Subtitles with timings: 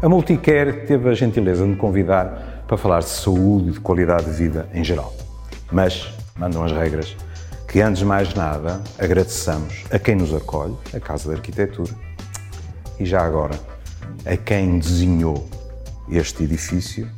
[0.00, 4.26] A Multicare teve a gentileza de me convidar para falar de saúde e de qualidade
[4.26, 5.12] de vida em geral.
[5.72, 7.16] Mas mandam as regras
[7.66, 11.90] que, antes de mais nada, agradeçamos a quem nos acolhe, a Casa da Arquitetura,
[13.00, 13.58] e já agora
[14.24, 15.48] a quem desenhou
[16.08, 17.08] este edifício,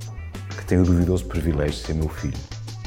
[0.56, 2.38] que tem o duvidoso privilégio de ser meu filho,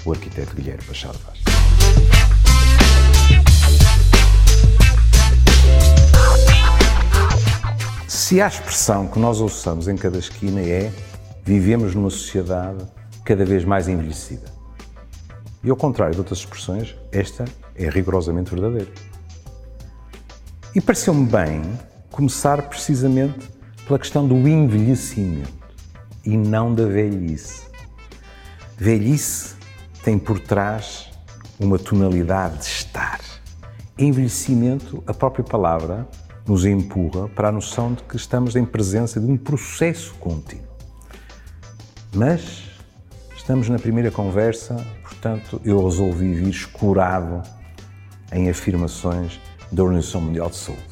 [0.03, 2.52] o arquiteto Guilherme Machado Vaz.
[8.15, 10.93] Se a expressão que nós ouçamos em cada esquina é
[11.43, 12.85] vivemos numa sociedade
[13.25, 14.45] cada vez mais envelhecida.
[15.63, 17.43] E ao contrário de outras expressões, esta
[17.75, 18.91] é rigorosamente verdadeira.
[20.75, 21.63] E pareceu-me bem
[22.11, 23.49] começar precisamente
[23.87, 25.51] pela questão do envelhecimento
[26.23, 27.63] e não da velhice.
[28.77, 29.55] Velhice
[30.03, 31.09] tem por trás
[31.59, 33.19] uma tonalidade de estar.
[33.97, 36.07] Envelhecimento, a própria palavra,
[36.47, 40.67] nos empurra para a noção de que estamos em presença de um processo contínuo.
[42.13, 42.63] Mas
[43.35, 47.41] estamos na primeira conversa, portanto, eu resolvi vir escurado
[48.31, 49.39] em afirmações
[49.71, 50.83] da Organização Mundial de Saúde.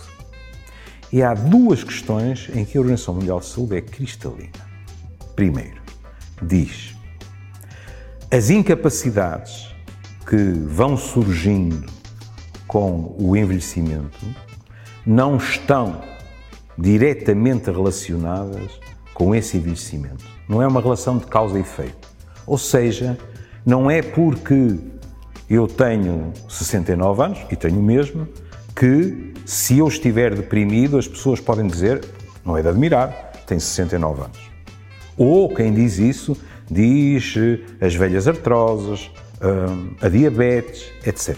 [1.11, 4.52] E há duas questões em que a Organização Mundial de Saúde é cristalina.
[5.35, 5.81] Primeiro,
[6.41, 6.95] diz:
[8.31, 9.75] as incapacidades
[10.25, 11.85] que vão surgindo
[12.67, 14.25] com o envelhecimento
[15.05, 16.02] não estão
[16.77, 18.80] diretamente relacionadas
[19.13, 20.25] com esse envelhecimento.
[20.47, 22.09] Não é uma relação de causa e efeito.
[22.45, 23.17] Ou seja,
[23.66, 24.77] não é porque
[25.49, 28.27] eu tenho 69 anos, e tenho mesmo,
[28.75, 32.03] que se eu estiver deprimido, as pessoas podem dizer,
[32.45, 34.52] não é de admirar, tem 69 anos.
[35.17, 36.38] Ou quem diz isso
[36.69, 41.38] diz eh, as velhas artroses, eh, a diabetes, etc.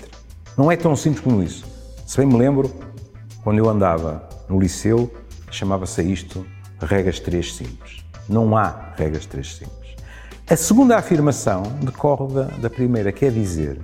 [0.55, 1.65] Não é tão simples como isso.
[2.05, 2.71] Se bem me lembro,
[3.43, 5.13] quando eu andava no liceu,
[5.51, 6.45] chamava-se isto
[6.79, 8.03] regras 3 simples.
[8.27, 9.95] Não há regras 3 simples.
[10.49, 13.79] A segunda afirmação decorre da, da primeira, quer dizer,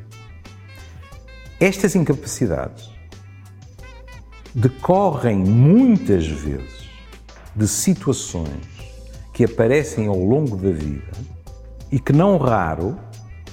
[1.60, 2.90] estas incapacidades
[4.56, 6.90] decorrem muitas vezes
[7.56, 8.66] de situações
[9.34, 11.12] que aparecem ao longo da vida
[11.92, 12.98] e que, não raro,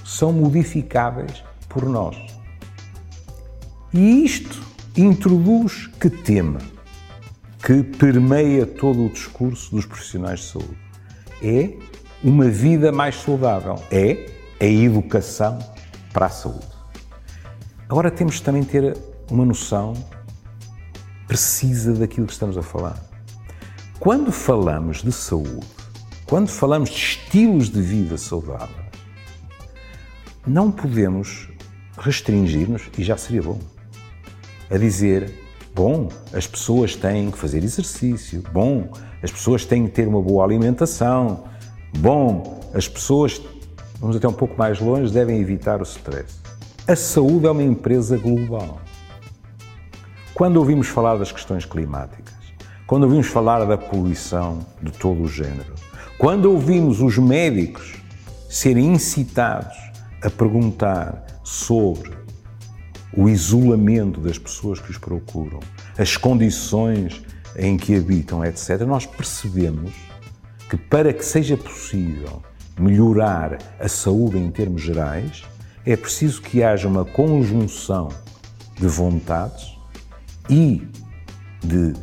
[0.05, 2.17] são modificáveis por nós.
[3.93, 4.61] E isto
[4.97, 6.59] introduz que tema
[7.63, 10.77] que permeia todo o discurso dos profissionais de saúde?
[11.41, 11.73] É
[12.23, 14.25] uma vida mais saudável, é
[14.59, 15.59] a educação
[16.11, 16.65] para a saúde.
[17.87, 18.97] Agora temos também ter
[19.29, 19.93] uma noção
[21.27, 22.97] precisa daquilo que estamos a falar.
[23.99, 25.67] Quando falamos de saúde,
[26.25, 28.87] quando falamos de estilos de vida saudáveis,
[30.45, 31.49] não podemos
[31.97, 33.59] restringir-nos, e já seria bom,
[34.69, 35.31] a dizer:
[35.73, 38.89] bom, as pessoas têm que fazer exercício, bom,
[39.21, 41.43] as pessoas têm que ter uma boa alimentação,
[41.99, 43.41] bom, as pessoas,
[43.99, 46.35] vamos até um pouco mais longe, devem evitar o stress.
[46.87, 48.79] A saúde é uma empresa global.
[50.33, 52.35] Quando ouvimos falar das questões climáticas,
[52.85, 55.73] quando ouvimos falar da poluição de todo o género,
[56.17, 57.95] quando ouvimos os médicos
[58.49, 59.75] serem incitados
[60.23, 62.11] a perguntar sobre
[63.13, 65.59] o isolamento das pessoas que os procuram,
[65.97, 67.21] as condições
[67.55, 69.93] em que habitam, etc., nós percebemos
[70.69, 72.43] que para que seja possível
[72.77, 75.43] melhorar a saúde em termos gerais,
[75.85, 78.09] é preciso que haja uma conjunção
[78.77, 79.77] de vontades
[80.49, 80.87] e
[81.63, 81.93] de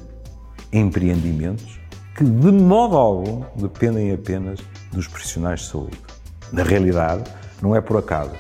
[0.73, 1.79] empreendimentos
[2.17, 4.61] que, de modo algum, dependem apenas
[4.93, 5.99] dos profissionais de saúde.
[6.53, 7.25] Na realidade,
[7.61, 8.35] não é por acaso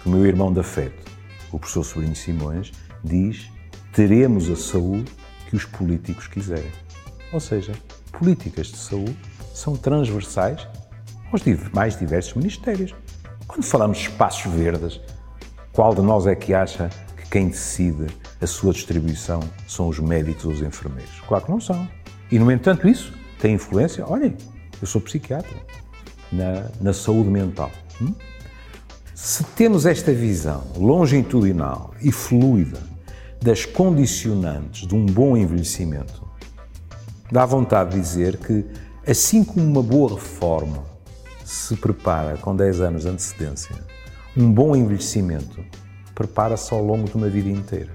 [0.00, 1.10] que o meu irmão de afeto,
[1.52, 2.72] o professor Sobrinho Simões,
[3.02, 3.50] diz
[3.92, 5.10] teremos a saúde
[5.48, 6.70] que os políticos quiserem.
[7.32, 7.72] Ou seja,
[8.12, 9.16] políticas de saúde
[9.54, 10.66] são transversais
[11.32, 12.94] aos mais diversos ministérios.
[13.46, 15.00] Quando falamos de espaços verdes,
[15.72, 18.06] qual de nós é que acha que quem decide
[18.40, 21.20] a sua distribuição são os médicos ou os enfermeiros?
[21.26, 21.88] Claro que não são.
[22.30, 24.04] E, no entanto, isso tem influência.
[24.06, 24.36] Olhem,
[24.80, 25.56] eu sou psiquiatra
[26.30, 27.70] na, na saúde mental.
[28.00, 28.14] Hum?
[29.22, 32.80] Se temos esta visão longitudinal e fluida
[33.38, 36.26] das condicionantes de um bom envelhecimento,
[37.30, 38.64] dá vontade de dizer que,
[39.06, 40.86] assim como uma boa reforma
[41.44, 43.76] se prepara com 10 anos de antecedência,
[44.34, 45.62] um bom envelhecimento
[46.14, 47.92] prepara-se ao longo de uma vida inteira.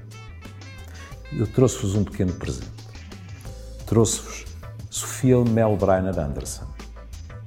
[1.33, 2.69] Eu trouxe-vos um pequeno presente.
[3.87, 4.45] Trouxe-vos
[4.91, 6.67] Sofia Melbreiner Anderson.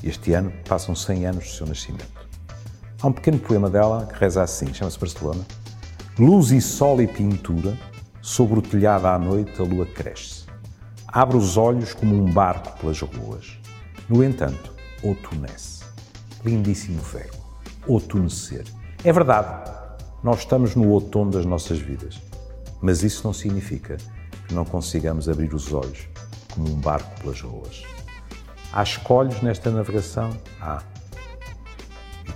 [0.03, 2.18] Este ano passam 100 anos do seu nascimento.
[3.01, 5.47] Há um pequeno poema dela que reza assim, chama-se Barcelona.
[6.19, 7.79] Luz e sol e pintura,
[8.21, 10.47] sobre o telhado à noite a lua cresce.
[11.07, 13.57] Abre os olhos como um barco pelas ruas.
[14.09, 15.85] No entanto, outunece.
[16.45, 17.37] Lindíssimo verbo.
[17.87, 18.65] Outunecer.
[19.05, 19.71] É verdade,
[20.25, 22.21] nós estamos no outono das nossas vidas,
[22.83, 23.97] mas isso não significa
[24.49, 26.09] que não consigamos abrir os olhos
[26.53, 27.85] como um barco pelas ruas.
[28.73, 30.37] Há escolhos nesta navegação?
[30.61, 30.83] Há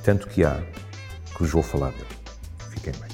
[0.03, 0.61] tanto que há,
[1.35, 2.07] que vos vou falar dele.
[2.71, 3.12] Fiquem bem.